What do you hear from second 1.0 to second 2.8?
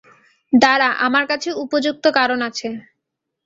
আমার কাছে উপযুক্ত কারণ আছে।